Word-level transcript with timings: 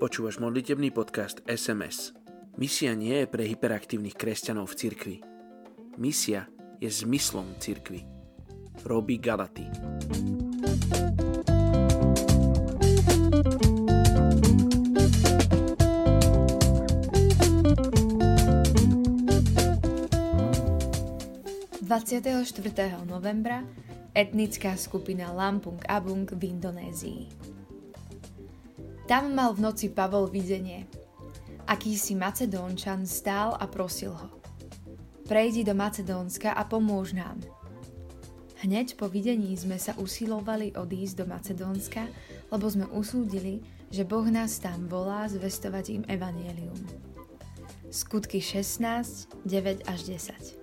Počúvaš 0.00 0.40
modlitebný 0.40 0.96
podcast 0.96 1.44
SMS. 1.44 2.16
Misia 2.56 2.96
nie 2.96 3.20
je 3.20 3.28
pre 3.28 3.44
hyperaktívnych 3.44 4.16
kresťanov 4.16 4.72
v 4.72 4.78
cirkvi. 4.80 5.16
Misia 6.00 6.48
je 6.80 6.88
zmyslom 6.88 7.44
cirkvi. 7.60 8.08
Robí 8.88 9.20
Galaty. 9.20 9.68
...24. 21.84 23.04
novembra 23.04 23.68
etnická 24.16 24.80
skupina 24.80 25.28
Lampung 25.36 25.84
Abung 25.84 26.24
v 26.24 26.56
Indonézii. 26.56 27.50
Tam 29.10 29.34
mal 29.34 29.50
v 29.58 29.66
noci 29.66 29.90
Pavol 29.90 30.30
videnie. 30.30 30.86
Akýsi 31.66 32.14
Macedónčan 32.14 33.02
stál 33.10 33.58
a 33.58 33.66
prosil 33.66 34.14
ho. 34.14 34.38
Prejdi 35.26 35.66
do 35.66 35.74
Macedónska 35.74 36.54
a 36.54 36.62
pomôž 36.62 37.18
nám. 37.18 37.42
Hneď 38.62 38.94
po 38.94 39.10
videní 39.10 39.50
sme 39.58 39.82
sa 39.82 39.98
usilovali 39.98 40.78
odísť 40.78 41.14
do 41.18 41.24
Macedónska, 41.26 42.06
lebo 42.54 42.70
sme 42.70 42.86
usúdili, 42.94 43.66
že 43.90 44.06
Boh 44.06 44.30
nás 44.30 44.62
tam 44.62 44.86
volá 44.86 45.26
zvestovať 45.26 45.84
im 45.90 46.02
evanielium. 46.06 46.78
Skutky 47.90 48.38
16, 48.38 49.42
9 49.42 49.90
až 49.90 50.00
10 50.06 50.59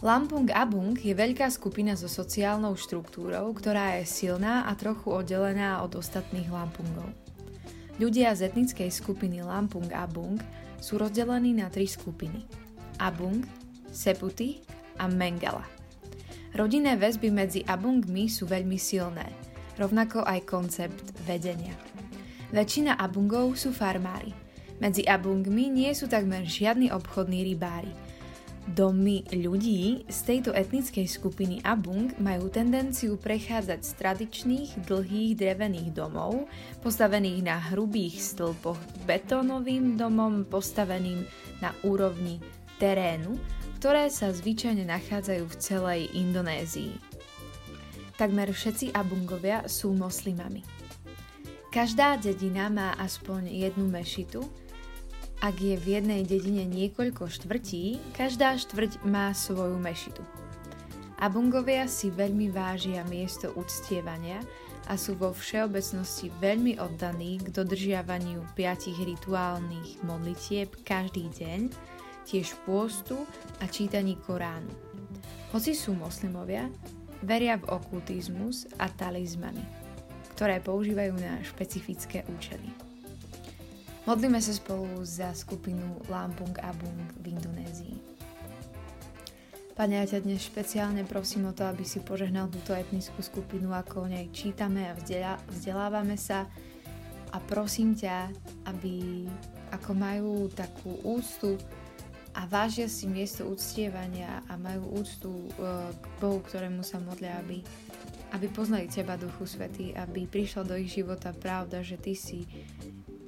Lampung 0.00 0.48
Abung 0.56 0.96
je 0.96 1.12
veľká 1.12 1.52
skupina 1.52 1.92
so 1.92 2.08
sociálnou 2.08 2.72
štruktúrou, 2.72 3.52
ktorá 3.52 4.00
je 4.00 4.08
silná 4.08 4.64
a 4.64 4.72
trochu 4.72 5.12
oddelená 5.12 5.84
od 5.84 6.00
ostatných 6.00 6.48
Lampungov. 6.48 7.12
Ľudia 8.00 8.32
z 8.32 8.48
etnickej 8.48 8.88
skupiny 8.88 9.44
Lampung 9.44 9.84
Abung 9.92 10.40
sú 10.80 10.96
rozdelení 10.96 11.52
na 11.52 11.68
tri 11.68 11.84
skupiny. 11.84 12.48
Abung, 12.96 13.44
Seputi 13.92 14.64
a 14.96 15.04
Mengala. 15.04 15.68
Rodinné 16.56 16.96
väzby 16.96 17.28
medzi 17.28 17.60
Abungmi 17.68 18.24
sú 18.32 18.48
veľmi 18.48 18.80
silné, 18.80 19.28
rovnako 19.76 20.24
aj 20.24 20.48
koncept 20.48 21.12
vedenia. 21.28 21.76
Väčšina 22.56 22.96
Abungov 22.96 23.52
sú 23.60 23.68
farmári. 23.68 24.32
Medzi 24.80 25.04
Abungmi 25.04 25.68
nie 25.68 25.92
sú 25.92 26.08
takmer 26.08 26.48
žiadni 26.48 26.88
obchodní 26.88 27.44
rybári– 27.52 27.92
Domy 28.68 29.24
ľudí 29.32 30.04
z 30.04 30.18
tejto 30.28 30.52
etnickej 30.52 31.08
skupiny 31.08 31.64
Abung 31.64 32.12
majú 32.20 32.52
tendenciu 32.52 33.16
prechádzať 33.16 33.80
z 33.80 33.92
tradičných 33.96 34.70
dlhých 34.84 35.32
drevených 35.40 35.96
domov, 35.96 36.44
postavených 36.84 37.40
na 37.40 37.56
hrubých 37.72 38.20
stĺpoch, 38.20 38.76
betónovým 39.08 39.96
domom 39.96 40.44
postaveným 40.44 41.24
na 41.64 41.72
úrovni 41.88 42.36
terénu, 42.76 43.40
ktoré 43.80 44.12
sa 44.12 44.28
zvyčajne 44.28 44.84
nachádzajú 44.84 45.44
v 45.48 45.56
celej 45.56 46.00
Indonézii. 46.12 46.92
Takmer 48.20 48.52
všetci 48.52 48.92
Abungovia 48.92 49.64
sú 49.64 49.96
moslimami. 49.96 50.60
Každá 51.72 52.20
dedina 52.20 52.68
má 52.68 52.92
aspoň 53.00 53.48
jednu 53.48 53.88
mešitu, 53.88 54.44
ak 55.40 55.56
je 55.56 55.74
v 55.80 55.86
jednej 55.96 56.22
dedine 56.28 56.68
niekoľko 56.68 57.32
štvrtí, 57.32 57.96
každá 58.12 58.60
štvrť 58.60 59.00
má 59.08 59.32
svoju 59.32 59.80
mešitu. 59.80 60.20
Abungovia 61.20 61.88
si 61.88 62.12
veľmi 62.12 62.52
vážia 62.52 63.04
miesto 63.08 63.52
uctievania 63.56 64.40
a 64.88 64.96
sú 65.00 65.16
vo 65.16 65.32
všeobecnosti 65.32 66.32
veľmi 66.40 66.76
oddaní 66.80 67.40
k 67.40 67.52
dodržiavaniu 67.52 68.40
piatich 68.56 68.96
rituálnych 68.96 70.04
modlitieb 70.04 70.72
každý 70.84 71.28
deň, 71.36 71.72
tiež 72.28 72.56
pôstu 72.68 73.24
a 73.60 73.68
čítaní 73.68 74.20
Koránu. 74.20 74.72
Hoci 75.56 75.72
sú 75.72 75.96
moslimovia, 75.96 76.68
veria 77.24 77.56
v 77.60 77.68
okultizmus 77.68 78.68
a 78.80 78.88
talizmany, 78.88 79.64
ktoré 80.36 80.60
používajú 80.60 81.16
na 81.20 81.40
špecifické 81.44 82.24
účely. 82.28 82.89
Modlíme 84.10 84.42
sa 84.42 84.50
spolu 84.50 85.06
za 85.06 85.30
skupinu 85.30 86.02
Lampung 86.10 86.50
Abung 86.66 86.98
v 87.22 87.30
Indonézii. 87.30 87.94
Pane, 89.78 90.02
ja 90.02 90.02
ťa 90.02 90.26
dnes 90.26 90.50
špeciálne 90.50 91.06
prosím 91.06 91.46
o 91.46 91.54
to, 91.54 91.62
aby 91.62 91.86
si 91.86 92.02
požehnal 92.02 92.50
túto 92.50 92.74
etnickú 92.74 93.22
skupinu, 93.22 93.70
ako 93.70 94.02
o 94.02 94.10
nej 94.10 94.26
čítame 94.34 94.90
a 94.90 94.98
vzdelávame 95.46 96.18
sa. 96.18 96.50
A 97.30 97.38
prosím 97.38 97.94
ťa, 97.94 98.34
aby 98.66 99.30
ako 99.78 99.94
majú 99.94 100.50
takú 100.58 100.90
úctu 101.06 101.54
a 102.34 102.50
vážia 102.50 102.90
si 102.90 103.06
miesto 103.06 103.46
uctievania 103.46 104.42
a 104.50 104.58
majú 104.58 104.90
úctu 104.90 105.30
e, 105.30 105.46
k 105.94 106.04
Bohu, 106.18 106.42
ktorému 106.42 106.82
sa 106.82 106.98
modlia, 106.98 107.38
aby, 107.38 107.62
aby 108.34 108.46
poznali 108.50 108.90
Teba, 108.90 109.14
Duchu 109.14 109.46
Svetý, 109.46 109.94
aby 109.94 110.26
prišla 110.26 110.66
do 110.66 110.74
ich 110.74 110.98
života 110.98 111.30
pravda, 111.30 111.78
že 111.86 111.94
Ty 111.94 112.18
si 112.18 112.42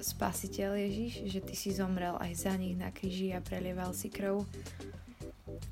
spasiteľ 0.03 0.75
Ježiš, 0.75 1.13
že 1.31 1.39
ty 1.39 1.55
si 1.55 1.71
zomrel 1.71 2.19
aj 2.19 2.31
za 2.35 2.53
nich 2.59 2.75
na 2.75 2.91
kríži 2.91 3.31
a 3.31 3.39
prelieval 3.39 3.95
si 3.95 4.11
krv. 4.11 4.43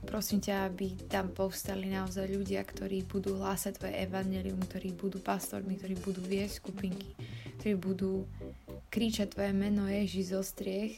Prosím 0.07 0.39
ťa, 0.39 0.71
aby 0.71 0.95
tam 1.11 1.31
povstali 1.35 1.91
naozaj 1.91 2.31
ľudia, 2.31 2.63
ktorí 2.63 3.03
budú 3.05 3.39
hlásať 3.39 3.79
tvoje 3.79 3.95
evanelium, 3.99 4.59
ktorí 4.63 4.95
budú 4.95 5.19
pastormi, 5.19 5.75
ktorí 5.75 5.95
budú 5.99 6.23
viesť 6.23 6.63
skupinky, 6.63 7.11
ktorí 7.59 7.75
budú 7.75 8.23
kričať 8.91 9.35
tvoje 9.35 9.51
meno 9.51 9.87
Ježiš 9.87 10.35
zo 10.35 10.41
striech 10.43 10.95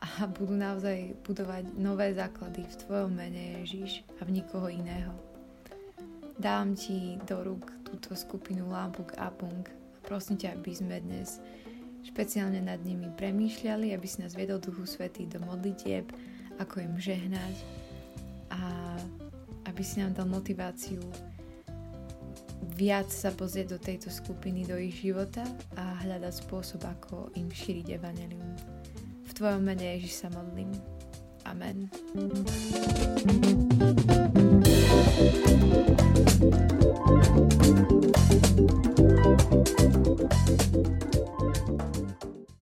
a 0.00 0.28
budú 0.28 0.56
naozaj 0.56 1.16
budovať 1.24 1.64
nové 1.80 2.12
základy 2.12 2.64
v 2.64 2.78
tvojom 2.84 3.12
mene 3.12 3.64
Ježiš 3.64 4.04
a 4.20 4.28
v 4.28 4.40
nikoho 4.40 4.68
iného. 4.68 5.12
Dám 6.34 6.74
ti 6.74 7.16
do 7.24 7.40
rúk 7.46 7.70
túto 7.86 8.12
skupinu 8.18 8.66
Lampuk 8.68 9.14
a 9.16 9.30
Punk. 9.30 9.70
Prosím 10.02 10.36
ťa, 10.36 10.58
aby 10.58 10.72
sme 10.74 10.98
dnes 10.98 11.38
špeciálne 12.04 12.60
nad 12.60 12.80
nimi 12.84 13.08
premýšľali, 13.16 13.96
aby 13.96 14.06
si 14.06 14.20
nás 14.20 14.36
viedol 14.36 14.60
Duchu 14.60 14.84
Svetý 14.84 15.24
do 15.26 15.40
modlitieb, 15.42 16.08
ako 16.60 16.84
im 16.84 16.94
žehnať 17.00 17.56
a 18.52 18.94
aby 19.66 19.82
si 19.82 19.98
nám 19.98 20.14
dal 20.14 20.28
motiváciu 20.28 21.00
viac 22.74 23.06
sa 23.12 23.30
pozrieť 23.30 23.76
do 23.76 23.78
tejto 23.78 24.10
skupiny, 24.10 24.66
do 24.66 24.74
ich 24.74 24.98
života 24.98 25.46
a 25.78 25.94
hľadať 26.02 26.34
spôsob, 26.42 26.82
ako 26.82 27.30
im 27.38 27.46
šíriť 27.46 27.94
evanelium. 27.94 28.50
V 29.24 29.32
Tvojom 29.34 29.62
mene 29.62 29.94
Ježiš 29.98 30.26
sa 30.26 30.28
modlím. 30.34 30.74
Amen. 31.46 31.86